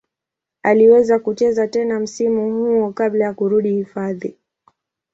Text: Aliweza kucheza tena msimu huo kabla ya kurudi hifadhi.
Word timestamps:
Aliweza 0.63 1.19
kucheza 1.19 1.67
tena 1.67 1.99
msimu 1.99 2.53
huo 2.53 2.91
kabla 2.91 3.25
ya 3.25 3.33
kurudi 3.33 3.71
hifadhi. 3.73 4.37